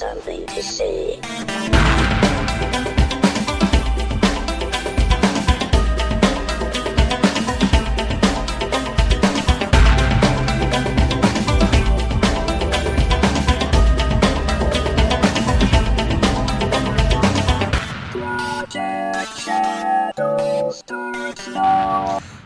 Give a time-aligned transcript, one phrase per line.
[0.00, 1.20] something to say.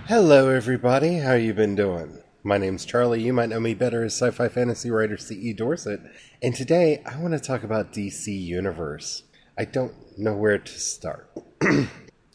[0.09, 1.19] Hello, everybody.
[1.19, 2.24] How you been doing?
[2.47, 3.23] My name's Charlie.
[3.23, 5.55] You might know me better as sci-fi fantasy writer C.E.
[5.55, 6.01] Dorset.
[6.43, 9.23] And today, I want to talk about DC Universe.
[9.57, 11.33] I don't know where to start.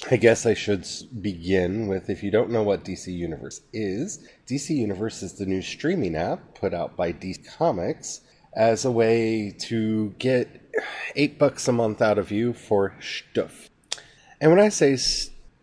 [0.10, 0.88] I guess I should
[1.22, 5.62] begin with if you don't know what DC Universe is, DC Universe is the new
[5.62, 8.22] streaming app put out by DC Comics
[8.56, 10.72] as a way to get
[11.16, 13.70] eight bucks a month out of you for stuff.
[14.42, 14.98] And when I say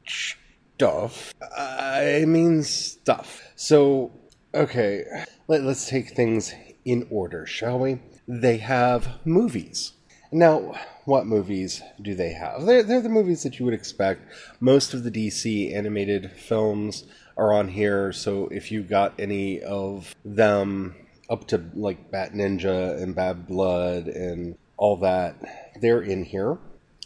[0.07, 3.43] stuff, I mean stuff.
[3.57, 4.13] So,
[4.55, 5.05] okay,
[5.49, 8.01] let, let's take things in order, shall we?
[8.27, 9.93] They have movies.
[10.33, 10.75] Now,
[11.05, 12.67] what movies do they have?
[12.67, 14.23] They're, they're the movies that you would expect.
[14.61, 17.05] Most of the DC animated films
[17.37, 20.95] are on here, so if you got any of them
[21.29, 25.37] up to like Bat Ninja and Bad Blood and all that,
[25.81, 26.59] they're in here.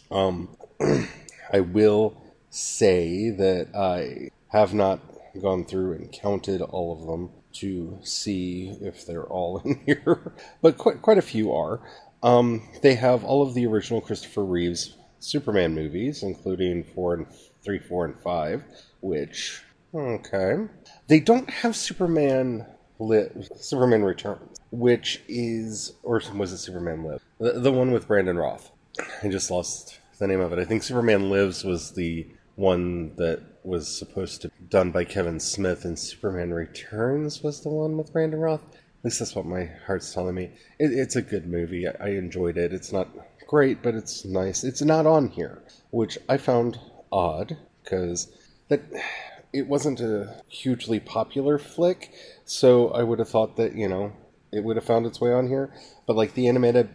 [0.09, 0.49] Um,
[1.53, 4.99] I will say that I have not
[5.39, 10.77] gone through and counted all of them to see if they're all in here, but
[10.77, 11.79] quite quite a few are.
[12.23, 17.27] Um, they have all of the original Christopher Reeves Superman movies, including four and
[17.63, 18.63] three, four, and five.
[19.01, 20.67] Which okay,
[21.07, 22.65] they don't have Superman
[22.99, 27.21] Live, Superman Returns, which is or was it Superman Live?
[27.39, 28.71] The, the one with Brandon Routh.
[29.23, 30.59] I just lost the name of it.
[30.59, 32.27] I think Superman Lives was the
[32.61, 37.69] one that was supposed to be done by Kevin Smith, and Superman Returns was the
[37.69, 38.61] one with Brandon Routh.
[38.63, 40.51] At least that's what my heart's telling me.
[40.79, 41.87] It, it's a good movie.
[41.87, 42.71] I, I enjoyed it.
[42.71, 43.09] It's not
[43.47, 44.63] great, but it's nice.
[44.63, 46.79] It's not on here, which I found
[47.11, 48.31] odd because
[48.69, 48.81] that
[49.51, 52.13] it wasn't a hugely popular flick.
[52.45, 54.13] So I would have thought that you know
[54.51, 55.73] it would have found its way on here.
[56.05, 56.89] But like the animated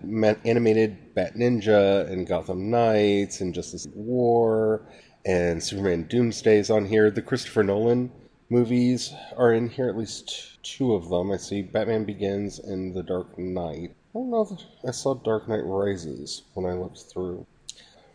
[0.45, 4.87] animated Bat Ninja and Gotham Knights and Justice War
[5.27, 7.11] and Superman Doomsday's on here.
[7.11, 8.11] The Christopher Nolan
[8.49, 11.33] movies are in here, at least two of them.
[11.33, 13.95] I see Batman Begins and The Dark Knight.
[14.15, 17.47] I don't know if I saw Dark Knight Rises when I looked through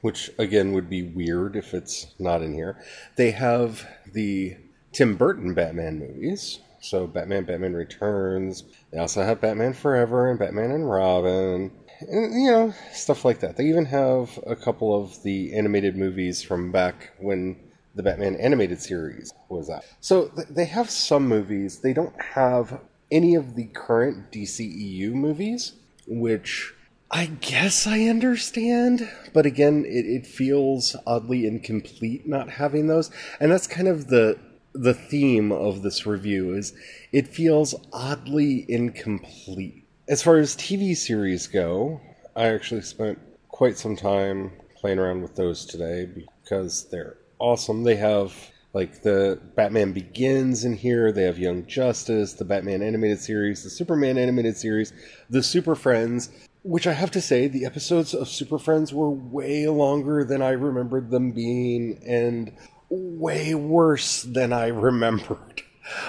[0.01, 2.77] which again would be weird if it's not in here.
[3.15, 4.57] They have the
[4.91, 6.59] Tim Burton Batman movies.
[6.81, 8.63] So Batman, Batman Returns.
[8.91, 11.71] They also have Batman Forever and Batman and Robin.
[12.09, 13.57] And, you know, stuff like that.
[13.57, 17.57] They even have a couple of the animated movies from back when
[17.95, 19.83] the Batman animated series was out.
[19.99, 21.79] So th- they have some movies.
[21.79, 22.79] They don't have
[23.11, 25.73] any of the current DCEU movies,
[26.07, 26.73] which
[27.13, 33.51] I guess I understand, but again, it, it feels oddly incomplete not having those, and
[33.51, 34.39] that's kind of the
[34.73, 36.73] the theme of this review is
[37.11, 39.80] it feels oddly incomplete.
[40.07, 42.01] As far as TV series go,
[42.35, 43.19] I actually spent
[43.49, 47.83] quite some time playing around with those today because they're awesome.
[47.83, 48.33] They have
[48.73, 53.69] like the Batman Begins in here, they have Young Justice, the Batman animated series, the
[53.69, 54.91] Superman animated series,
[55.29, 56.29] the Super Friends,
[56.63, 60.51] which I have to say, the episodes of Super Friends were way longer than I
[60.51, 62.53] remembered them being, and
[62.89, 65.63] way worse than I remembered.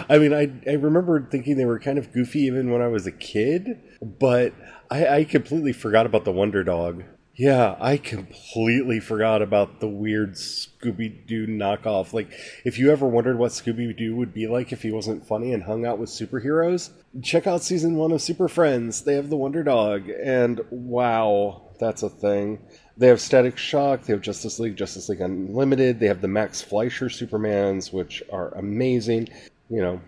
[0.09, 3.07] I mean, I I remembered thinking they were kind of goofy even when I was
[3.07, 4.53] a kid, but
[4.91, 7.05] I, I completely forgot about the Wonder Dog.
[7.35, 12.13] Yeah, I completely forgot about the weird Scooby Doo knockoff.
[12.13, 12.31] Like,
[12.65, 15.63] if you ever wondered what Scooby Doo would be like if he wasn't funny and
[15.63, 16.91] hung out with superheroes,
[17.23, 19.03] check out season one of Super Friends.
[19.03, 22.59] They have the Wonder Dog, and wow, that's a thing.
[22.99, 26.61] They have Static Shock, they have Justice League, Justice League Unlimited, they have the Max
[26.61, 29.31] Fleischer Supermans, which are amazing.
[29.73, 30.01] You know,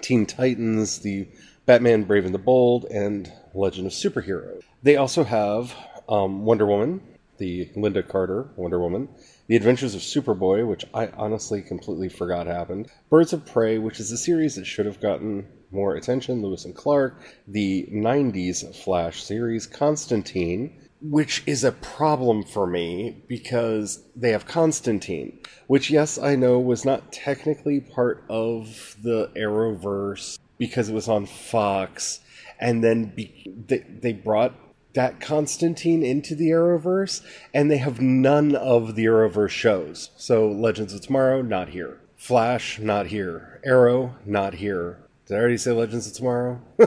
[0.00, 1.26] Teen Titans, the
[1.66, 4.62] Batman Brave and the Bold, and Legend of Superheroes.
[4.84, 5.74] They also have
[6.08, 7.00] um, Wonder Woman,
[7.38, 9.08] the Lynda Carter Wonder Woman,
[9.48, 14.12] The Adventures of Superboy, which I honestly completely forgot happened, Birds of Prey, which is
[14.12, 19.66] a series that should have gotten more attention, Lois and Clark, the 90s Flash series,
[19.66, 26.58] Constantine, which is a problem for me because they have Constantine, which, yes, I know
[26.58, 32.20] was not technically part of the Arrowverse because it was on Fox,
[32.58, 34.54] and then be- they, they brought
[34.94, 37.22] that Constantine into the Arrowverse,
[37.54, 40.10] and they have none of the Arrowverse shows.
[40.16, 42.00] So, Legends of Tomorrow, not here.
[42.16, 43.60] Flash, not here.
[43.64, 44.98] Arrow, not here.
[45.26, 46.60] Did I already say Legends of Tomorrow?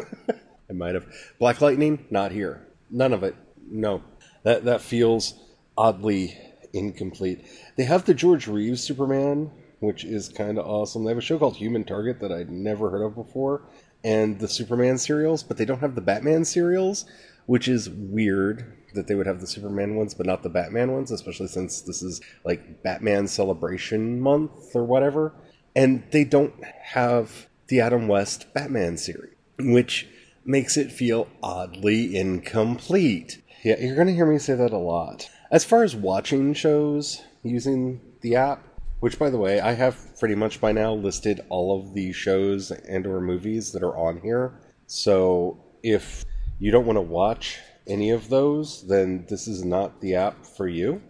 [0.69, 1.05] I might have.
[1.39, 2.67] Black Lightning, not here.
[2.89, 3.35] None of it.
[3.71, 4.03] No,
[4.43, 5.33] that that feels
[5.77, 6.37] oddly
[6.73, 7.45] incomplete.
[7.75, 11.03] They have the George Reeves Superman, which is kind of awesome.
[11.03, 13.63] They have a show called Human Target that I'd never heard of before,
[14.03, 17.05] and the Superman serials, but they don't have the Batman serials,
[17.45, 21.11] which is weird that they would have the Superman ones but not the Batman ones,
[21.11, 25.33] especially since this is like Batman Celebration Month or whatever.
[25.75, 30.07] And they don't have the Adam West Batman series, which
[30.43, 33.40] makes it feel oddly incomplete.
[33.63, 35.29] Yeah, you're going to hear me say that a lot.
[35.51, 38.65] As far as watching shows using the app,
[39.01, 42.71] which by the way, I have pretty much by now listed all of the shows
[42.71, 44.59] and or movies that are on here.
[44.87, 46.25] So if
[46.57, 50.67] you don't want to watch any of those, then this is not the app for
[50.67, 51.01] you.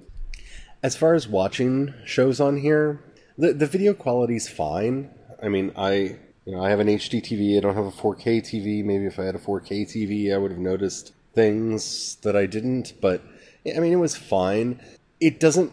[0.84, 3.02] As far as watching shows on here,
[3.38, 5.12] the the video quality's fine.
[5.42, 7.58] I mean, I you know, I have an HD TV.
[7.58, 8.84] I don't have a 4K TV.
[8.84, 12.94] Maybe if I had a 4K TV, I would have noticed things that I didn't.
[13.02, 13.22] But
[13.66, 14.80] I mean, it was fine.
[15.20, 15.72] It doesn't.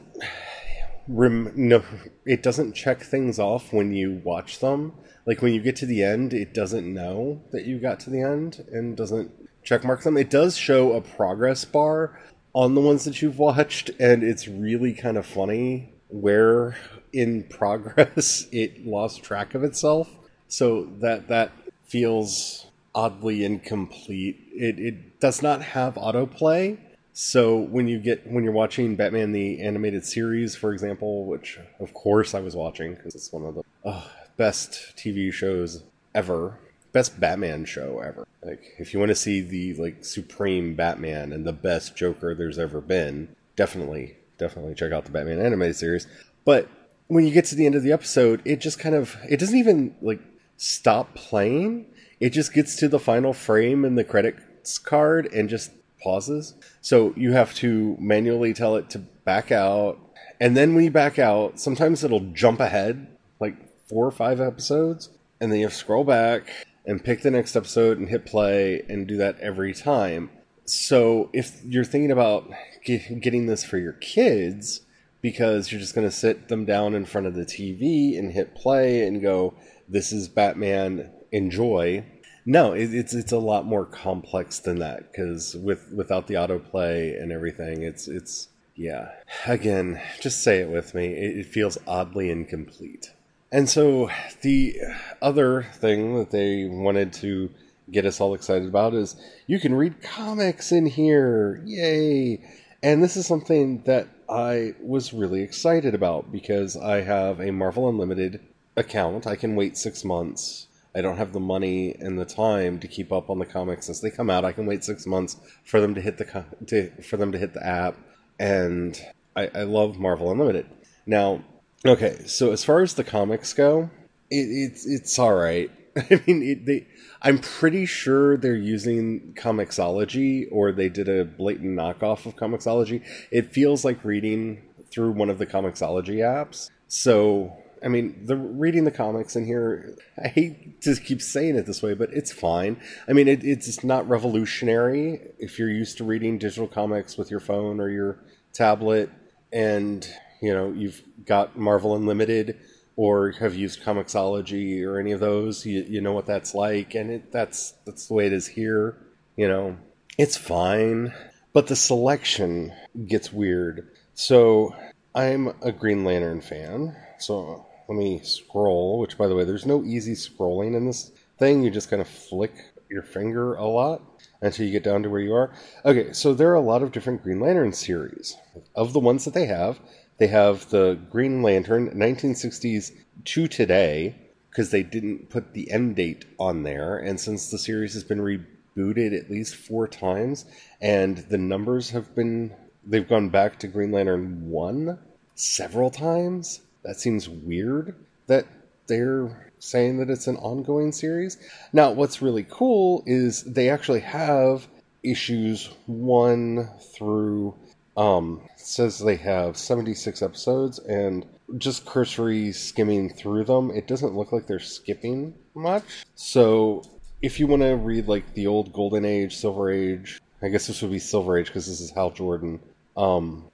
[1.06, 1.82] Rem- no,
[2.26, 4.92] it doesn't check things off when you watch them.
[5.24, 8.20] Like when you get to the end, it doesn't know that you got to the
[8.20, 9.30] end and doesn't
[9.62, 10.16] check mark them.
[10.16, 12.18] It does show a progress bar
[12.54, 16.76] on the ones that you've watched, and it's really kind of funny where
[17.12, 20.08] in progress it lost track of itself.
[20.48, 21.52] So that that
[21.84, 22.67] feels
[22.98, 24.36] oddly incomplete.
[24.52, 26.78] It it does not have autoplay.
[27.12, 31.94] So when you get when you're watching Batman the animated series, for example, which of
[31.94, 36.58] course I was watching because it's one of the oh, best TV shows ever,
[36.92, 38.26] best Batman show ever.
[38.42, 42.58] Like if you want to see the like supreme Batman and the best Joker there's
[42.58, 46.08] ever been, definitely definitely check out the Batman animated series.
[46.44, 46.68] But
[47.06, 49.56] when you get to the end of the episode, it just kind of it doesn't
[49.56, 50.20] even like
[50.56, 51.86] stop playing.
[52.20, 55.70] It just gets to the final frame in the credits card and just
[56.02, 56.54] pauses.
[56.80, 59.98] So you have to manually tell it to back out.
[60.40, 63.06] And then when you back out, sometimes it'll jump ahead
[63.40, 63.56] like
[63.88, 65.10] four or five episodes.
[65.40, 68.82] And then you have to scroll back and pick the next episode and hit play
[68.88, 70.30] and do that every time.
[70.64, 72.50] So if you're thinking about
[72.84, 74.82] getting this for your kids,
[75.20, 78.54] because you're just going to sit them down in front of the TV and hit
[78.54, 79.54] play and go,
[79.88, 82.04] "This is Batman, enjoy."
[82.46, 87.20] No, it, it's it's a lot more complex than that because with without the autoplay
[87.20, 89.10] and everything, it's it's yeah.
[89.46, 91.08] Again, just say it with me.
[91.08, 93.12] It, it feels oddly incomplete.
[93.50, 94.10] And so
[94.42, 94.78] the
[95.20, 97.50] other thing that they wanted to
[97.90, 99.16] get us all excited about is
[99.46, 101.62] you can read comics in here.
[101.64, 102.40] Yay!
[102.82, 107.88] And this is something that I was really excited about because I have a Marvel
[107.88, 108.40] Unlimited
[108.76, 109.26] account.
[109.26, 110.67] I can wait six months.
[110.98, 114.00] I don't have the money and the time to keep up on the comics as
[114.00, 114.44] they come out.
[114.44, 117.54] I can wait six months for them to hit the to, for them to hit
[117.54, 117.96] the app,
[118.38, 119.00] and
[119.36, 120.66] I, I love Marvel Unlimited.
[121.06, 121.42] Now,
[121.86, 123.90] Okay, so as far as the comics go,
[124.30, 125.70] it, it's it's all right.
[125.96, 126.86] I mean, it, they.
[127.22, 133.02] I'm pretty sure they're using Comixology, or they did a blatant knockoff of Comixology.
[133.30, 136.68] It feels like reading through one of the Comixology apps.
[136.88, 139.96] So, I mean, the reading the comics in here.
[140.22, 142.80] I hate to keep saying it this way, but it's fine.
[143.08, 147.40] I mean, it, it's not revolutionary if you're used to reading digital comics with your
[147.40, 148.18] phone or your
[148.52, 149.10] tablet,
[149.52, 150.08] and
[150.40, 152.58] you know you've got Marvel Unlimited
[152.98, 157.12] or have used Comixology or any of those, you, you know what that's like, and
[157.12, 158.98] it, that's that's the way it is here.
[159.36, 159.76] You know,
[160.18, 161.14] it's fine,
[161.52, 162.72] but the selection
[163.06, 163.88] gets weird.
[164.14, 164.74] So
[165.14, 168.98] I'm a Green Lantern fan, so let me scroll.
[168.98, 171.62] Which, by the way, there's no easy scrolling in this thing.
[171.62, 172.54] You just kind of flick
[172.90, 174.02] your finger a lot
[174.40, 175.52] until you get down to where you are.
[175.84, 178.36] Okay, so there are a lot of different Green Lantern series.
[178.74, 179.80] Of the ones that they have,
[180.18, 182.92] they have the Green Lantern 1960s
[183.24, 184.14] to today
[184.50, 186.98] because they didn't put the end date on there.
[186.98, 190.44] And since the series has been rebooted at least four times,
[190.80, 192.54] and the numbers have been
[192.84, 194.98] they've gone back to Green Lantern 1
[195.34, 196.62] several times.
[196.82, 197.94] That seems weird
[198.26, 198.46] that
[198.86, 201.36] they're saying that it's an ongoing series.
[201.72, 204.66] Now, what's really cool is they actually have
[205.02, 207.54] issues 1 through
[207.98, 211.26] um, says they have 76 episodes, and
[211.58, 216.04] just cursory skimming through them, it doesn't look like they're skipping much.
[216.14, 216.84] So,
[217.22, 220.80] if you want to read like the old Golden Age, Silver Age, I guess this
[220.80, 222.60] would be Silver Age because this is Hal Jordan,
[222.96, 223.50] um,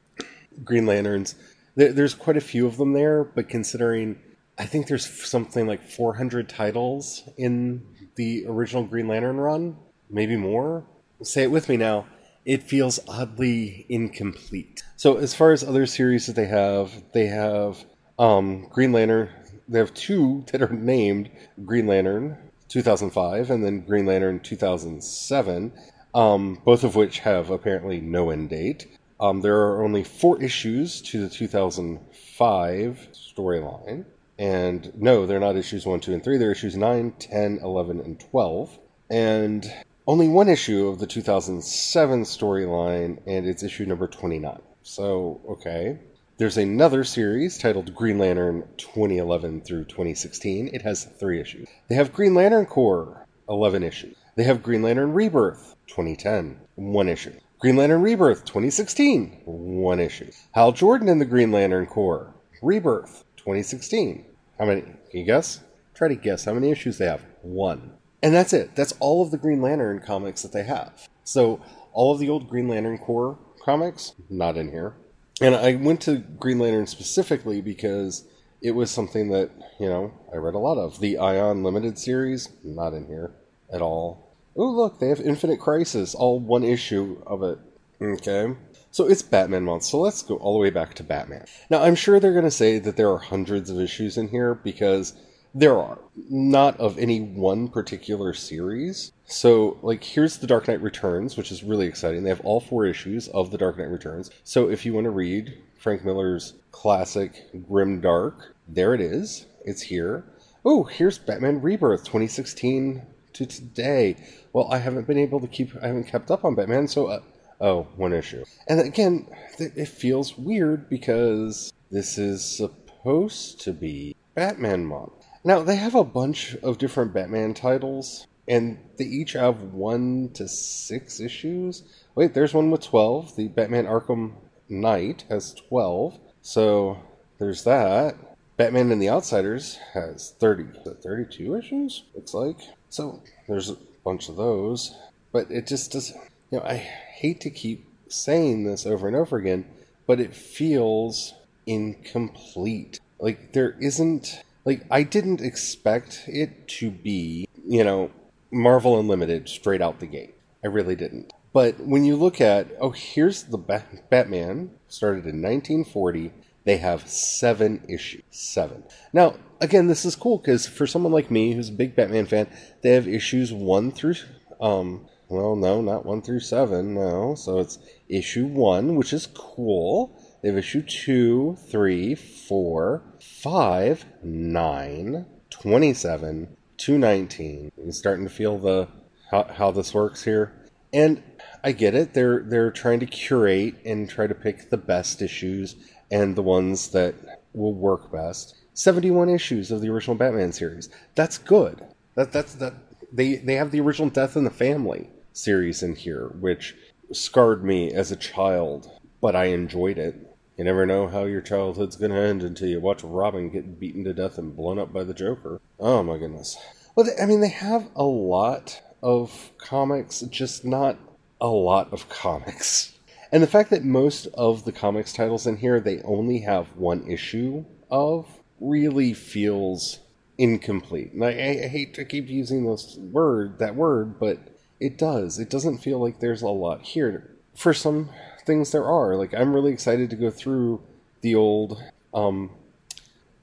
[0.63, 1.37] Green Lanterns,
[1.75, 4.19] there, there's quite a few of them there, but considering
[4.59, 7.85] I think there's something like 400 titles in
[8.17, 9.77] the original Green Lantern run,
[10.09, 10.85] maybe more.
[11.23, 12.07] Say it with me now
[12.45, 14.83] it feels oddly incomplete.
[14.97, 17.85] So as far as other series that they have, they have
[18.19, 19.31] um, Green Lantern.
[19.69, 21.31] They have two that are named
[21.65, 22.37] Green Lantern
[22.69, 25.73] 2005 and then Green Lantern 2007,
[26.15, 28.99] um, both of which have apparently no end date.
[29.21, 34.05] Um, there are only four issues to the 2005 storyline.
[34.39, 36.39] And no, they're not issues 1, 2, and 3.
[36.39, 38.79] They're issues 9, 10, 11, and 12.
[39.11, 39.73] And
[40.07, 44.61] only one issue of the 2007 storyline, and it's issue number 29.
[44.83, 45.99] So, okay.
[46.37, 50.71] There's another series titled Green Lantern 2011 through 2016.
[50.73, 51.69] It has three issues.
[51.89, 54.17] They have Green Lantern Corps, 11 issues.
[54.35, 57.39] They have Green Lantern Rebirth 2010, one issue.
[57.65, 60.31] Green Lantern Rebirth 2016, one issue.
[60.53, 64.23] Hal Jordan and the Green Lantern Corps, Rebirth 2016.
[64.59, 64.83] How many?
[64.83, 65.61] Can you guess?
[65.95, 67.25] Try to guess how many issues they have.
[67.41, 67.95] One.
[68.23, 68.77] And that's it.
[68.77, 71.09] That's all of the Green Lantern comics that they have.
[71.25, 71.63] So
[71.95, 74.97] all of the old Green Lantern Corps comics, not in here.
[75.41, 78.27] And I went to Green Lantern specifically because
[78.61, 81.01] it was something that, you know, I read a lot of.
[81.01, 83.33] The Ion Limited series, not in here
[83.73, 84.34] at all.
[84.57, 87.59] Oh, look, they have Infinite Crisis, all one issue of it.
[88.01, 88.55] Okay.
[88.91, 91.47] So it's Batman month, so let's go all the way back to Batman.
[91.69, 94.55] Now, I'm sure they're going to say that there are hundreds of issues in here
[94.55, 95.15] because
[95.53, 95.99] there are.
[96.31, 99.11] Not of any one particular series.
[99.27, 102.23] So, like, here's The Dark Knight Returns, which is really exciting.
[102.23, 104.31] They have all four issues of The Dark Knight Returns.
[104.45, 109.47] So, if you want to read Frank Miller's classic Grim Dark, there it is.
[109.65, 110.25] It's here.
[110.65, 113.03] Oh, here's Batman Rebirth 2016
[113.35, 114.17] to today.
[114.53, 117.21] Well, I haven't been able to keep, I haven't kept up on Batman, so uh,
[117.61, 118.45] Oh, one issue.
[118.69, 125.13] And again, it feels weird because this is supposed to be Batman month.
[125.45, 130.49] Now, they have a bunch of different Batman titles, and they each have one to
[130.49, 131.85] six issues.
[132.15, 133.37] Wait, there's one with 12.
[133.37, 134.35] The Batman Arkham
[134.69, 136.19] Knight has 12.
[136.43, 136.99] So
[137.39, 138.17] there's that.
[138.57, 140.81] Batman and the Outsiders has 30.
[141.03, 142.05] 32 issues?
[142.15, 142.59] Looks like.
[142.95, 144.95] So there's a bunch of those.
[145.33, 146.13] But it just does.
[146.53, 149.65] You know, I hate to keep saying this over and over again,
[150.07, 151.35] but it feels
[151.67, 153.01] incomplete.
[153.19, 158.13] Like there isn't like I didn't expect it to be, you know,
[158.53, 160.37] Marvel Unlimited straight out the gate.
[160.63, 161.33] I really didn't.
[161.53, 166.33] But when you look at, oh, here's the Batman, started in 1940.
[166.65, 168.23] They have seven issues.
[168.31, 168.85] Seven.
[169.13, 172.49] Now, again, this is cool because for someone like me who's a big Batman fan,
[172.83, 174.15] they have issues one through
[174.61, 177.35] um, well, no, not 1 through 7, no.
[177.35, 177.79] So it's
[178.09, 180.19] issue 1, which is cool.
[180.43, 187.73] They have issue 2, 3, 4, 5, 9, 27, 219.
[187.77, 188.89] You're starting to feel the
[189.31, 190.53] how, how this works here.
[190.93, 191.23] And
[191.65, 192.13] I get it.
[192.13, 195.77] They're they're trying to curate and try to pick the best issues
[196.11, 197.15] and the ones that
[197.55, 198.55] will work best.
[198.75, 200.91] 71 issues of the original Batman series.
[201.15, 201.83] That's good.
[202.17, 202.75] That that's that
[203.11, 206.77] they they have the original Death in the Family series in here, which
[207.13, 208.91] scarred me as a child,
[209.23, 210.37] but I enjoyed it.
[210.59, 214.05] You never know how your childhood's going to end until you watch Robin get beaten
[214.05, 215.61] to death and blown up by the Joker.
[215.81, 216.57] Oh my goodness.
[216.95, 220.97] Well, I mean, they have a lot of comics, just not
[221.41, 222.93] a lot of comics.
[223.33, 227.07] And the fact that most of the comics titles in here they only have one
[227.11, 228.27] issue of
[228.61, 230.01] really feels
[230.39, 231.13] incomplete.
[231.13, 234.39] And I, I hate to keep using this word, that word, but
[234.81, 235.39] it does.
[235.39, 237.31] It doesn't feel like there's a lot here.
[237.55, 238.11] For some
[238.45, 239.17] things, there are.
[239.17, 240.83] Like I'm really excited to go through
[241.21, 242.51] the old um,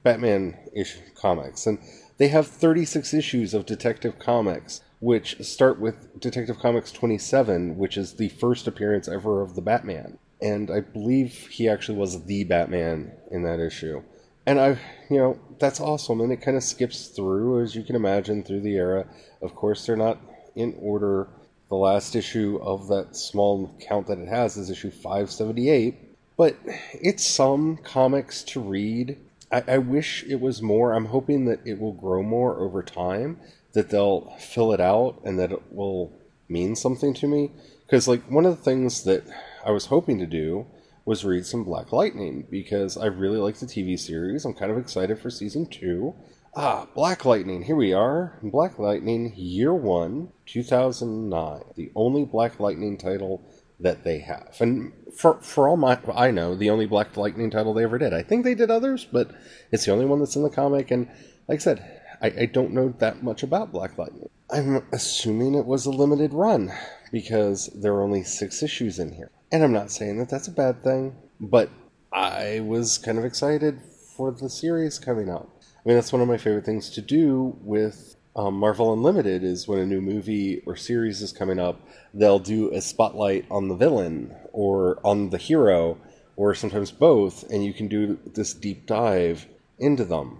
[0.02, 1.78] Batman issue comics, and
[2.18, 8.14] they have 36 issues of Detective Comics, which start with Detective Comics 27, which is
[8.14, 10.16] the first appearance ever of the Batman.
[10.40, 14.04] And I believe he actually was the Batman in that issue.
[14.46, 14.78] And I,
[15.10, 16.20] you know, that's awesome.
[16.20, 19.06] And it kind of skips through, as you can imagine, through the era.
[19.42, 20.20] Of course, they're not
[20.54, 21.26] in order.
[21.68, 25.96] The last issue of that small count that it has is issue 578.
[26.36, 26.56] But
[26.92, 29.18] it's some comics to read.
[29.50, 30.92] I, I wish it was more.
[30.92, 33.40] I'm hoping that it will grow more over time,
[33.72, 36.12] that they'll fill it out, and that it will
[36.48, 37.50] mean something to me.
[37.86, 39.24] Because, like, one of the things that
[39.64, 40.66] I was hoping to do
[41.04, 44.44] was read some Black Lightning because I really like the TV series.
[44.44, 46.14] I'm kind of excited for season two.
[46.54, 48.38] Ah, Black Lightning, here we are.
[48.42, 51.62] Black Lightning, Year 1, 2009.
[51.76, 53.42] The only Black Lightning title
[53.80, 54.56] that they have.
[54.60, 58.12] And for, for all my, I know, the only Black Lightning title they ever did.
[58.12, 59.30] I think they did others, but
[59.72, 60.90] it's the only one that's in the comic.
[60.90, 61.08] And
[61.48, 64.28] like I said, I, I don't know that much about Black Lightning.
[64.50, 66.72] I'm assuming it was a limited run
[67.10, 69.30] because there are only six issues in here.
[69.50, 71.68] And I'm not saying that that's a bad thing, but
[72.12, 73.80] I was kind of excited
[74.16, 75.50] for the series coming out.
[75.62, 79.66] I mean, that's one of my favorite things to do with um, Marvel Unlimited is
[79.66, 81.80] when a new movie or series is coming up,
[82.14, 85.98] they'll do a spotlight on the villain or on the hero
[86.36, 89.46] or sometimes both, and you can do this deep dive
[89.78, 90.38] into them.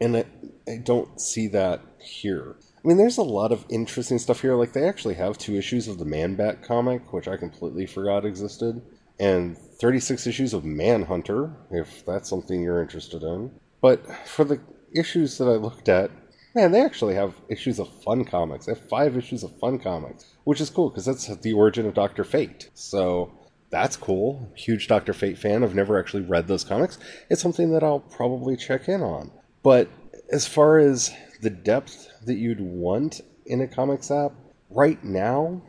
[0.00, 0.24] And I,
[0.68, 2.56] I don't see that here.
[2.84, 4.54] I mean, there's a lot of interesting stuff here.
[4.54, 8.24] Like, they actually have two issues of the Man Bat comic, which I completely forgot
[8.24, 8.80] existed,
[9.18, 13.50] and 36 issues of Manhunter, if that's something you're interested in.
[13.80, 14.60] But for the
[14.94, 16.10] issues that I looked at,
[16.54, 18.66] man, they actually have issues of fun comics.
[18.66, 21.94] They have five issues of fun comics, which is cool because that's the origin of
[21.94, 22.70] Doctor Fate.
[22.74, 23.32] So
[23.70, 24.50] that's cool.
[24.56, 25.62] Huge Doctor Fate fan.
[25.62, 26.98] I've never actually read those comics.
[27.28, 29.30] It's something that I'll probably check in on.
[29.66, 29.88] But
[30.30, 34.30] as far as the depth that you'd want in a comics app
[34.70, 35.60] right now,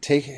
[0.00, 0.28] take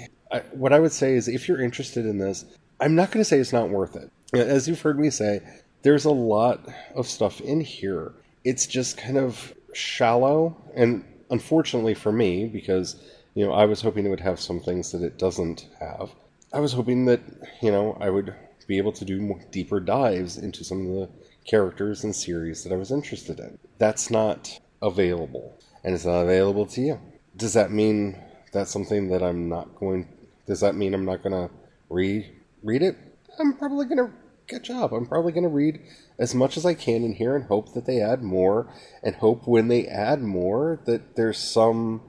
[0.52, 2.44] what I would say is if you're interested in this,
[2.78, 4.10] I'm not going to say it's not worth it.
[4.34, 5.40] As you've heard me say,
[5.80, 6.60] there's a lot
[6.94, 8.12] of stuff in here.
[8.44, 12.96] It's just kind of shallow, and unfortunately for me, because
[13.32, 16.10] you know I was hoping it would have some things that it doesn't have.
[16.52, 17.22] I was hoping that
[17.62, 18.34] you know I would
[18.66, 21.08] be able to do more deeper dives into some of the
[21.44, 23.58] characters and series that I was interested in.
[23.78, 27.00] That's not available, and it's not available to you.
[27.36, 28.18] Does that mean
[28.52, 30.08] that's something that I'm not going?
[30.46, 31.54] Does that mean I'm not going to
[31.88, 32.30] read
[32.62, 32.96] read it?
[33.38, 34.10] I'm probably going to
[34.46, 34.92] catch up.
[34.92, 35.80] I'm probably going to read
[36.18, 38.72] as much as I can in here and hope that they add more,
[39.02, 42.02] and hope when they add more that there's some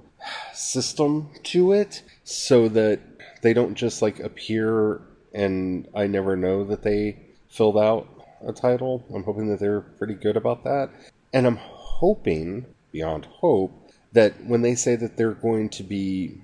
[0.54, 3.00] system to it so that
[3.42, 5.02] they don't just like appear
[5.34, 8.08] and I never know that they filled out
[8.46, 9.04] a title.
[9.14, 10.90] I'm hoping that they're pretty good about that.
[11.34, 16.42] And I'm hoping, beyond hope, that when they say that they're going to be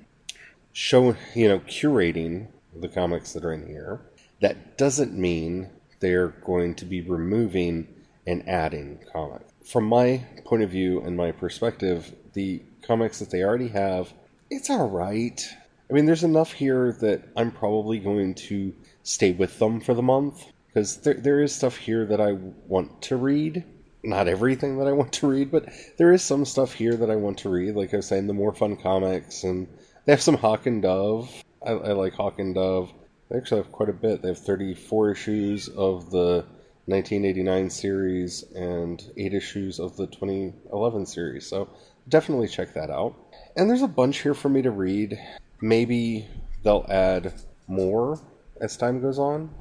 [0.74, 4.02] showing, you know, curating the comics that are in here,
[4.42, 7.88] that doesn't mean they're going to be removing
[8.28, 9.46] and adding comics.
[9.66, 14.14] From my point of view and my perspective, the comics that they already have,
[14.50, 15.42] it's all right.
[15.90, 20.02] I mean, there's enough here that I'm probably going to stay with them for the
[20.02, 22.34] month because there, there is stuff here that I
[22.68, 23.64] want to read.
[24.04, 27.16] Not everything that I want to read, but there is some stuff here that I
[27.16, 27.76] want to read.
[27.76, 29.68] Like I was saying, the more fun comics, and
[30.06, 31.30] they have some Hawk and Dove.
[31.66, 32.92] I, I like Hawk and Dove.
[33.30, 34.22] They actually have quite a bit.
[34.22, 36.46] They have 34 issues of the
[36.86, 41.48] 1989 series and 8 issues of the 2011 series.
[41.48, 41.70] So
[42.10, 43.16] definitely check that out.
[43.56, 45.20] And there's a bunch here for me to read.
[45.62, 46.28] Maybe
[46.64, 47.34] they'll add
[47.68, 48.20] more
[48.60, 49.52] as time goes on.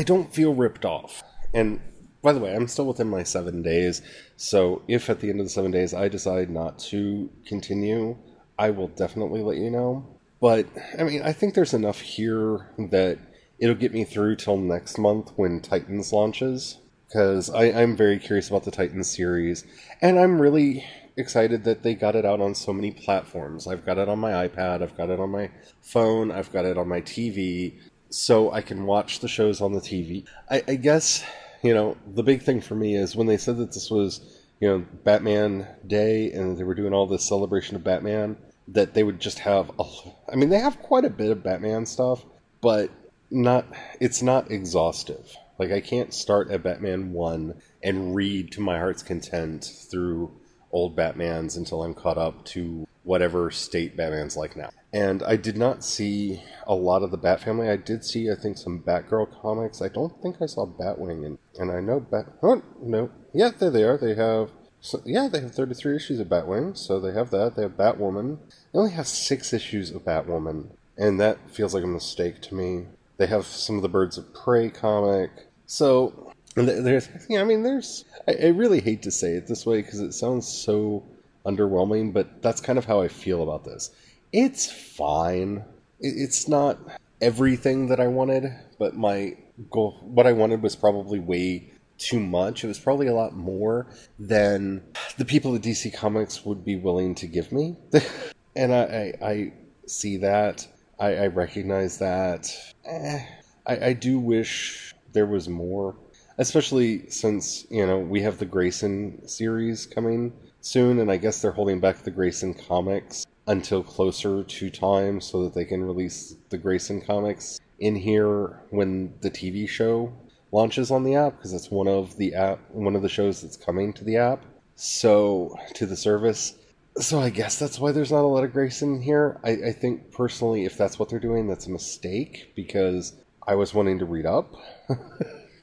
[0.00, 1.22] I don't feel ripped off.
[1.52, 1.78] And
[2.22, 4.00] by the way, I'm still within my seven days.
[4.38, 8.16] So if at the end of the seven days I decide not to continue,
[8.58, 10.06] I will definitely let you know.
[10.40, 13.18] But I mean, I think there's enough here that
[13.58, 16.78] it'll get me through till next month when Titans launches.
[17.06, 19.66] Because I'm very curious about the Titans series.
[20.00, 20.82] And I'm really
[21.18, 23.66] excited that they got it out on so many platforms.
[23.66, 25.50] I've got it on my iPad, I've got it on my
[25.82, 27.74] phone, I've got it on my TV
[28.10, 30.24] so I can watch the shows on the TV.
[30.50, 31.24] I, I, guess
[31.62, 34.20] you know the big thing for me is when they said that this was
[34.60, 38.36] you know Batman Day and they were doing all this celebration of Batman
[38.68, 39.84] that they would just have a,
[40.30, 42.24] I mean they have quite a bit of Batman stuff,
[42.60, 42.90] but
[43.30, 43.66] not
[44.00, 45.34] it's not exhaustive.
[45.58, 50.32] Like I can't start at Batman 1 and read to my heart's content through
[50.72, 54.70] old Batmans until I'm caught up to whatever state Batman's like now.
[54.92, 57.68] And I did not see a lot of the Bat family.
[57.68, 59.80] I did see, I think, some Batgirl comics.
[59.80, 62.26] I don't think I saw Batwing, and, and I know Bat.
[62.42, 63.10] Oh, no.
[63.32, 63.96] Yeah, there they are.
[63.96, 64.50] They have.
[64.80, 67.54] So, yeah, they have 33 issues of Batwing, so they have that.
[67.54, 68.38] They have Batwoman.
[68.72, 72.86] They only have six issues of Batwoman, and that feels like a mistake to me.
[73.18, 75.30] They have some of the Birds of Prey comic.
[75.66, 78.04] So, there's, I mean, there's.
[78.26, 81.04] I, I really hate to say it this way because it sounds so
[81.46, 83.90] underwhelming, but that's kind of how I feel about this.
[84.32, 85.64] It's fine.
[85.98, 86.78] It's not
[87.20, 89.36] everything that I wanted, but my
[89.70, 92.64] goal, what I wanted was probably way too much.
[92.64, 93.86] It was probably a lot more
[94.18, 94.82] than
[95.18, 97.76] the people at DC Comics would be willing to give me.
[98.56, 99.52] and I, I, I,
[99.86, 100.66] see that.
[100.98, 102.48] I, I recognize that.
[102.84, 103.24] Eh,
[103.66, 105.96] I, I do wish there was more,
[106.38, 111.52] especially since, you know, we have the Grayson series coming soon, and I guess they're
[111.52, 116.58] holding back the Grayson comics until closer to time so that they can release the
[116.58, 120.12] Grayson comics in here when the TV show
[120.52, 123.56] launches on the app because it's one of the app one of the shows that's
[123.56, 124.44] coming to the app.
[124.76, 126.54] So to the service.
[126.98, 129.38] So I guess that's why there's not a lot of Grayson here.
[129.44, 133.14] I, I think personally, if that's what they're doing, that's a mistake because
[133.46, 134.54] I was wanting to read up.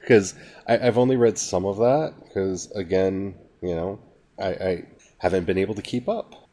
[0.00, 0.34] Because
[0.66, 3.98] I've only read some of that because again, you know,
[4.40, 4.84] I, I
[5.18, 6.48] haven't been able to keep up.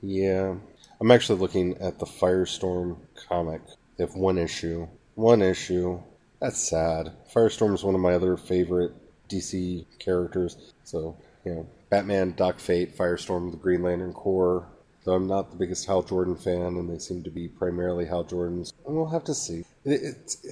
[0.00, 0.56] Yeah,
[1.00, 2.96] I'm actually looking at the Firestorm
[3.28, 3.62] comic.
[3.96, 4.88] They have one issue.
[5.14, 6.00] One issue.
[6.40, 7.12] That's sad.
[7.32, 8.92] Firestorm is one of my other favorite
[9.28, 10.56] DC characters.
[10.84, 14.66] So, you know, Batman, Doc Fate, Firestorm, the Green Lantern Corps.
[15.04, 18.24] Though I'm not the biggest Hal Jordan fan, and they seem to be primarily Hal
[18.24, 18.72] Jordan's.
[18.86, 19.64] And we'll have to see.
[19.84, 20.44] It's,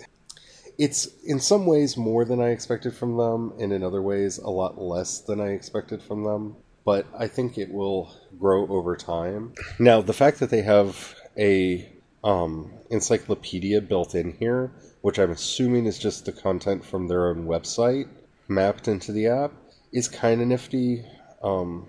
[0.77, 4.51] it's in some ways more than I expected from them, and in other ways a
[4.51, 6.57] lot less than I expected from them.
[6.85, 9.55] But I think it will grow over time.
[9.79, 11.89] Now, the fact that they have a
[12.25, 17.47] um, encyclopedia built in here, which I'm assuming is just the content from their own
[17.47, 18.09] website
[18.49, 19.53] mapped into the app,
[19.93, 21.05] is kind of nifty.
[21.43, 21.89] Um,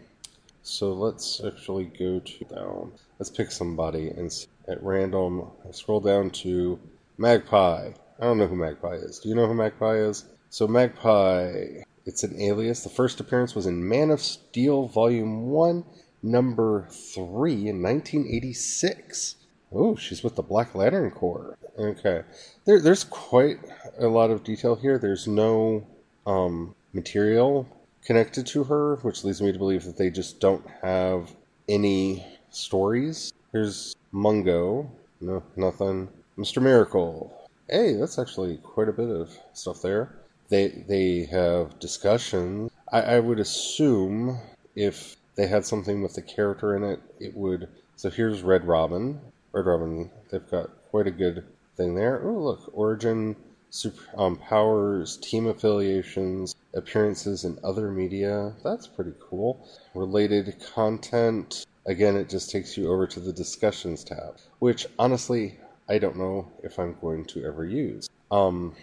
[0.63, 2.91] so let's actually go to down.
[3.19, 4.32] Let's pick somebody and
[4.67, 6.80] at random I scroll down to
[7.17, 7.91] Magpie.
[8.19, 9.19] I don't know who Magpie is.
[9.19, 10.25] Do you know who Magpie is?
[10.49, 12.84] So Magpie, it's an alias.
[12.84, 15.86] The first appearance was in Man of Steel Volume One,
[16.24, 19.36] Number Three, in 1986.
[19.74, 21.58] Oh, she's with the Black Lantern Corps.
[21.78, 22.24] Okay,
[22.66, 23.60] there, there's quite
[23.98, 24.98] a lot of detail here.
[24.98, 25.88] There's no
[26.28, 27.68] um, material
[28.04, 31.32] connected to her, which leads me to believe that they just don't have
[31.70, 33.32] any stories.
[33.52, 34.92] Here's Mungo.
[35.22, 36.10] No, nothing.
[36.38, 36.62] Mr.
[36.62, 37.50] Miracle.
[37.70, 40.20] Hey, that's actually quite a bit of stuff there.
[40.52, 42.72] They they have discussions.
[42.92, 44.38] I, I would assume
[44.76, 47.70] if they had something with the character in it, it would.
[47.96, 49.22] So here's Red Robin.
[49.54, 50.12] Red Robin.
[50.30, 51.46] They've got quite a good
[51.78, 52.22] thing there.
[52.22, 53.38] Oh, look, origin,
[53.70, 58.54] super, um, powers, team affiliations, appearances in other media.
[58.62, 59.66] That's pretty cool.
[59.96, 61.66] Related content.
[61.86, 66.52] Again, it just takes you over to the discussions tab, which honestly, I don't know
[66.62, 68.10] if I'm going to ever use.
[68.30, 68.76] Um,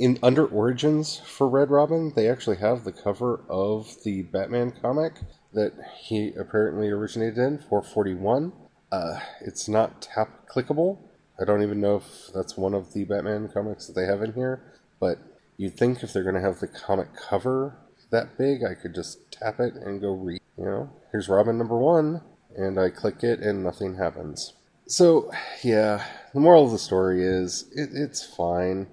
[0.00, 5.20] in under Origins for Red Robin, they actually have the cover of the Batman comic
[5.52, 8.52] that he apparently originated in, 441.
[8.90, 10.98] Uh, it's not tap clickable.
[11.40, 14.32] I don't even know if that's one of the Batman comics that they have in
[14.32, 14.62] here,
[14.98, 15.18] but
[15.60, 17.76] You'd think if they're going to have the comic cover
[18.10, 20.40] that big, I could just tap it and go read.
[20.56, 22.22] You know, here's Robin number one,
[22.56, 24.54] and I click it and nothing happens.
[24.86, 25.30] So,
[25.62, 28.86] yeah, the moral of the story is it, it's fine.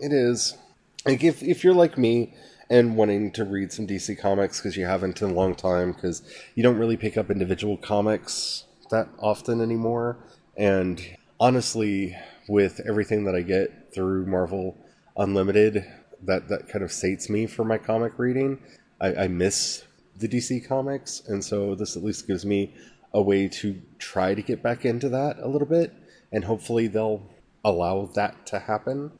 [0.00, 0.56] It is.
[1.04, 2.34] Like, if, if you're like me
[2.70, 6.22] and wanting to read some DC comics because you haven't in a long time, because
[6.54, 10.18] you don't really pick up individual comics that often anymore,
[10.56, 11.00] and
[11.40, 12.16] honestly,
[12.48, 14.76] with everything that I get through Marvel
[15.16, 15.84] Unlimited
[16.22, 18.58] that that kind of sates me for my comic reading.
[19.00, 19.84] I, I miss
[20.16, 22.74] the DC comics, and so this at least gives me
[23.12, 25.92] a way to try to get back into that a little bit,
[26.30, 27.28] and hopefully they'll
[27.64, 29.12] allow that to happen.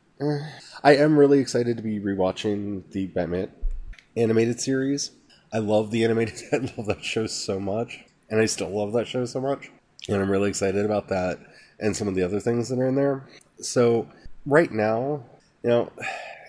[0.85, 3.51] I am really excited to be rewatching the Batman
[4.17, 5.13] animated series.
[5.53, 6.43] I love the animated.
[6.53, 9.71] I love that show so much, and I still love that show so much,
[10.09, 11.39] and I'm really excited about that
[11.81, 13.27] and some of the other things that are in there.
[13.61, 14.09] So
[14.47, 15.25] right now,
[15.63, 15.93] you know,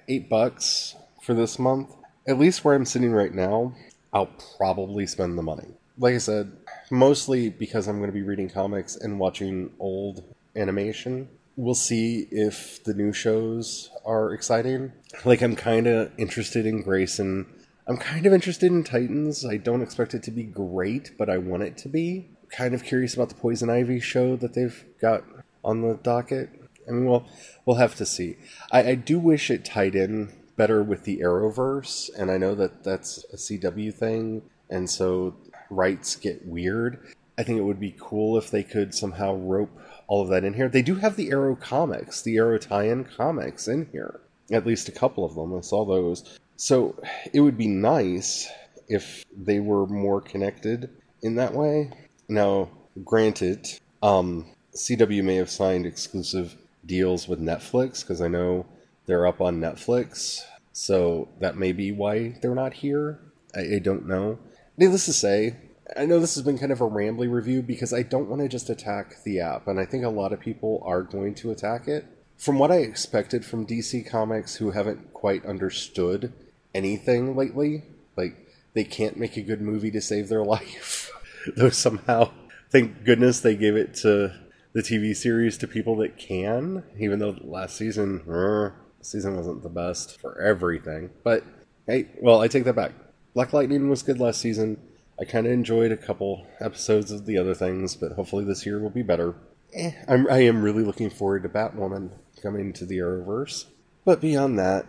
[0.07, 1.89] eight bucks for this month,
[2.27, 3.73] at least where I'm sitting right now,
[4.13, 5.67] I'll probably spend the money.
[5.97, 6.51] Like I said,
[6.91, 10.23] mostly because I'm going to be reading comics and watching old
[10.55, 11.27] animation.
[11.55, 14.91] We'll see if the new shows are exciting.
[15.23, 17.45] Like, I'm kind of interested in Grayson.
[17.87, 19.45] I'm kind of interested in Titans.
[19.45, 22.29] I don't expect it to be great, but I want it to be.
[22.49, 25.23] Kind of curious about the Poison Ivy show that they've got
[25.63, 26.49] on the docket.
[26.87, 27.25] I mean, we'll
[27.65, 28.37] we'll have to see.
[28.71, 32.83] I, I do wish it tied in better with the Arrowverse, and I know that
[32.83, 35.35] that's a CW thing, and so
[35.69, 36.99] rights get weird.
[37.37, 39.71] I think it would be cool if they could somehow rope
[40.07, 40.69] all of that in here.
[40.69, 44.19] They do have the Arrow comics, the Arrow tie-in comics in here.
[44.51, 45.55] At least a couple of them.
[45.55, 46.37] I saw those.
[46.55, 47.01] So
[47.33, 48.47] it would be nice
[48.87, 50.89] if they were more connected
[51.21, 51.91] in that way.
[52.27, 52.69] Now,
[53.03, 53.67] granted,
[54.01, 58.65] um, CW may have signed exclusive deals with Netflix because I know
[59.05, 60.41] they're up on Netflix.
[60.73, 63.19] So that may be why they're not here.
[63.55, 64.39] I, I, don't know.
[64.77, 65.55] Needless to say,
[65.97, 68.47] I know this has been kind of a rambly review because I don't want to
[68.47, 71.87] just attack the app, and I think a lot of people are going to attack
[71.87, 72.05] it.
[72.37, 76.33] From what I expected from DC Comics, who haven't quite understood
[76.73, 77.83] anything lately,
[78.15, 78.35] like
[78.73, 81.11] they can't make a good movie to save their life,
[81.55, 82.31] though somehow,
[82.69, 84.33] thank goodness they gave it to
[84.73, 89.69] the TV series to people that can, even though last season, uh, season wasn't the
[89.69, 91.11] best for everything.
[91.23, 91.43] But
[91.85, 92.93] hey, well, I take that back.
[93.33, 94.77] Black Lightning was good last season.
[95.19, 98.79] I kind of enjoyed a couple episodes of the other things, but hopefully this year
[98.79, 99.35] will be better.
[99.73, 103.65] Eh, I'm, I am really looking forward to Batwoman coming to the Arrowverse.
[104.05, 104.85] But beyond that,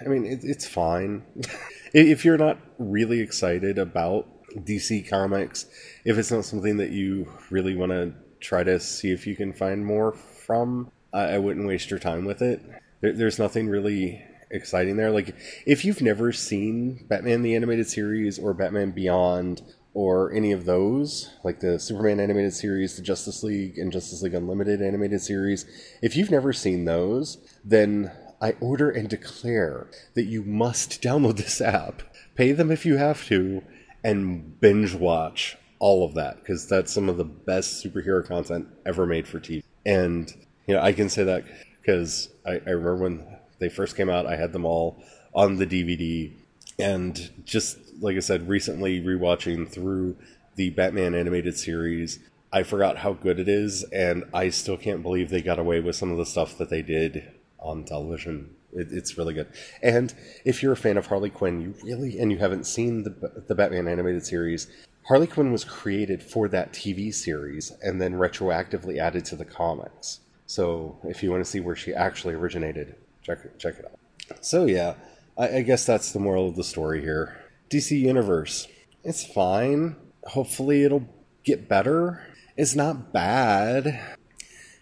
[0.00, 1.24] I mean, it, it's fine.
[1.92, 5.66] if you're not really excited about DC Comics,
[6.04, 9.52] if it's not something that you really want to try to see if you can
[9.52, 12.62] find more from, I, I wouldn't waste your time with it.
[13.00, 15.10] There, there's nothing really exciting there.
[15.10, 15.34] Like,
[15.66, 19.62] if you've never seen Batman the Animated Series or Batman Beyond
[19.94, 24.34] or any of those, like the Superman animated series, the Justice League, and Justice League
[24.34, 25.66] Unlimited animated series,
[26.02, 31.60] if you've never seen those, then I order and declare that you must download this
[31.60, 32.02] app,
[32.34, 33.62] pay them if you have to,
[34.02, 39.06] and binge watch all of that because that's some of the best superhero content ever
[39.06, 39.62] made for TV.
[39.86, 40.30] And
[40.66, 41.44] you know, I can say that
[41.80, 45.02] because I, I remember when they first came out, I had them all
[45.34, 46.32] on the DVD,
[46.78, 50.16] and just like I said, recently rewatching through
[50.56, 52.18] the Batman animated series,
[52.52, 55.96] I forgot how good it is, and I still can't believe they got away with
[55.96, 58.54] some of the stuff that they did on television.
[58.72, 59.48] It, it's really good.
[59.82, 60.14] And
[60.44, 63.54] if you're a fan of Harley Quinn, you really and you haven't seen the the
[63.54, 64.68] Batman animated series,
[65.06, 70.20] Harley Quinn was created for that TV series and then retroactively added to the comics.
[70.46, 74.44] So if you want to see where she actually originated, check it, check it out.
[74.44, 74.94] So yeah,
[75.36, 77.36] I, I guess that's the moral of the story here.
[77.70, 78.68] DC Universe,
[79.02, 79.96] it's fine.
[80.24, 81.08] Hopefully it'll
[81.42, 82.26] get better.
[82.56, 83.86] It's not bad.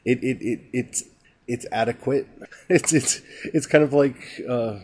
[0.05, 1.05] It it, it it's
[1.47, 2.29] it's adequate.
[2.69, 4.17] It's it's it's kind of like
[4.49, 4.79] uh,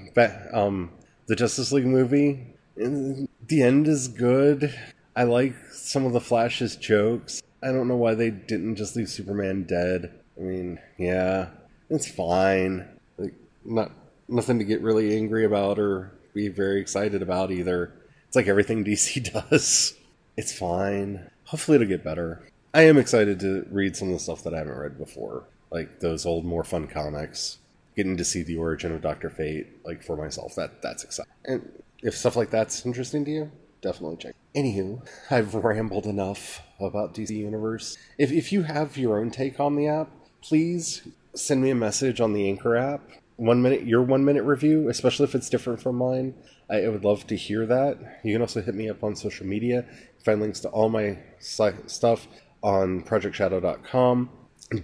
[0.53, 0.91] um,
[1.27, 2.45] the Justice League movie.
[2.77, 4.75] The end is good.
[5.17, 7.41] I like some of the Flash's jokes.
[7.63, 10.13] I don't know why they didn't just leave Superman dead.
[10.37, 11.49] I mean, yeah,
[11.89, 12.98] it's fine.
[13.65, 13.93] Not
[14.29, 17.93] nothing to get really angry about or be very excited about either.
[18.27, 19.95] It's like everything DC does.
[20.37, 21.31] It's fine.
[21.45, 22.43] Hopefully, it'll get better.
[22.75, 26.01] I am excited to read some of the stuff that I haven't read before like
[26.01, 27.59] those old more fun comics
[27.97, 31.83] getting to see the origin of dr fate like for myself that that's exciting and
[32.03, 37.31] if stuff like that's interesting to you definitely check anywho i've rambled enough about dc
[37.31, 40.11] universe if, if you have your own take on the app
[40.43, 43.03] please send me a message on the anchor app
[43.39, 46.35] one minute your one minute review especially if it's different from mine
[46.69, 49.47] I, I would love to hear that you can also hit me up on social
[49.47, 49.87] media
[50.23, 52.29] find links to all my stuff
[52.63, 54.29] on projectshadow.com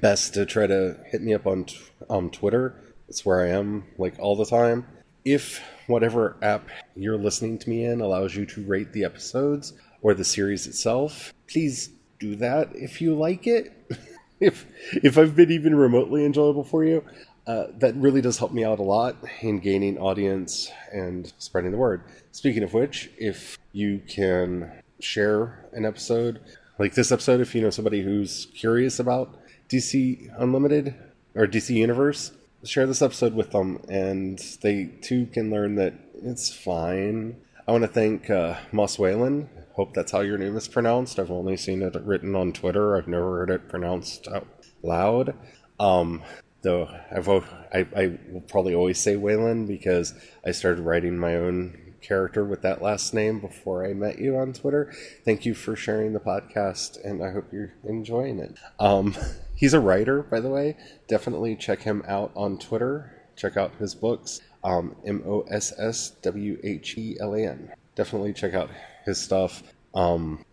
[0.00, 1.66] best to try to hit me up on
[2.08, 2.74] um, Twitter.
[3.08, 4.86] It's where I am like all the time.
[5.24, 10.14] If whatever app you're listening to me in allows you to rate the episodes or
[10.14, 13.72] the series itself, please do that if you like it.
[14.40, 14.66] if
[15.02, 17.04] if I've been even remotely enjoyable for you,
[17.46, 21.76] uh, that really does help me out a lot in gaining audience and spreading the
[21.76, 22.02] word.
[22.32, 26.40] Speaking of which, if you can share an episode
[26.78, 29.36] like this episode, if you know somebody who's curious about
[29.68, 30.94] DC Unlimited
[31.34, 32.32] or DC Universe,
[32.64, 37.36] share this episode with them, and they too can learn that it's fine.
[37.66, 39.48] I want to thank uh, Moss Whelan.
[39.74, 41.18] Hope that's how your name is pronounced.
[41.18, 42.96] I've only seen it written on Twitter.
[42.96, 44.46] I've never heard it pronounced out
[44.82, 45.34] loud.
[45.80, 46.22] Um,
[46.64, 51.94] though I've I, I will probably always say Whalen because I started writing my own
[52.00, 54.92] character with that last name before I met you on Twitter.
[55.24, 58.56] Thank you for sharing the podcast, and I hope you're enjoying it.
[58.78, 59.16] Um,
[59.54, 60.76] he's a writer, by the way.
[61.08, 63.22] Definitely check him out on Twitter.
[63.36, 64.40] Check out his books.
[64.62, 67.72] Um, M O S S W H E L A N.
[67.94, 68.70] Definitely check out
[69.04, 69.62] his stuff.
[69.94, 70.44] Um,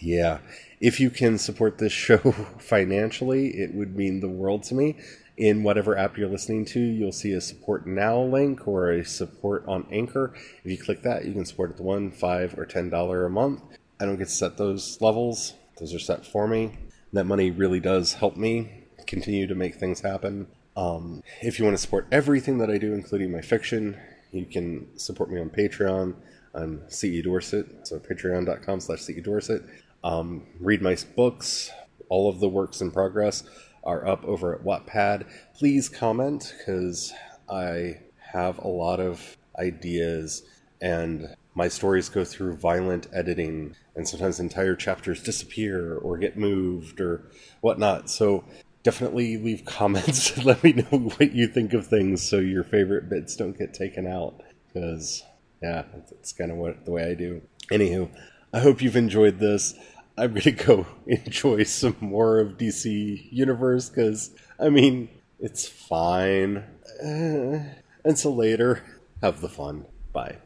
[0.00, 0.38] yeah,
[0.80, 2.18] if you can support this show
[2.58, 4.96] financially, it would mean the world to me
[5.36, 9.64] in whatever app you're listening to, you'll see a support now link or a support
[9.66, 10.32] on Anchor.
[10.62, 13.30] If you click that, you can support at the one, five, or ten dollar a
[13.30, 13.62] month.
[14.00, 16.78] I don't get to set those levels; those are set for me.
[17.12, 20.46] That money really does help me continue to make things happen.
[20.76, 23.96] Um, if you want to support everything that I do, including my fiction,
[24.32, 26.14] you can support me on Patreon.
[26.54, 29.62] I'm CE Dorset, so patreon.com slash CE Dorset.
[30.02, 31.70] Um, read my books,
[32.08, 33.42] all of the works in progress
[33.84, 35.26] are up over at Wattpad.
[35.54, 37.12] Please comment because
[37.48, 38.00] I
[38.32, 40.42] have a lot of ideas
[40.80, 47.00] and my stories go through violent editing and sometimes entire chapters disappear or get moved
[47.00, 48.10] or whatnot.
[48.10, 48.44] So
[48.82, 50.36] definitely leave comments.
[50.44, 54.06] Let me know what you think of things so your favorite bits don't get taken
[54.06, 55.22] out because
[55.62, 57.40] yeah, it's kind of what the way I do.
[57.70, 58.10] Anywho,
[58.52, 59.74] I hope you've enjoyed this.
[60.16, 65.08] I'm gonna go enjoy some more of DC Universe because I mean
[65.40, 66.64] it's fine.
[67.04, 67.74] Uh,
[68.04, 68.82] until later,
[69.22, 69.86] have the fun.
[70.12, 70.38] Bye.